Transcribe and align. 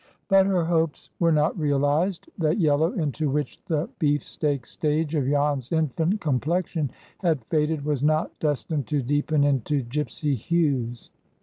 But 0.29 0.47
her 0.47 0.65
hopes 0.65 1.11
were 1.19 1.31
not 1.31 1.55
realized. 1.59 2.27
That 2.35 2.57
yellow 2.59 2.91
into 2.93 3.29
which 3.29 3.63
the 3.65 3.87
beefsteak 3.99 4.65
stage 4.65 5.13
of 5.13 5.27
Jan's 5.27 5.71
infant 5.71 6.19
complexion 6.21 6.89
had 7.19 7.45
faded 7.51 7.85
was 7.85 8.01
not 8.01 8.31
destined 8.39 8.87
to 8.87 9.03
deepen 9.03 9.43
into 9.43 9.83
gipsy 9.83 10.33
hues. 10.33 11.11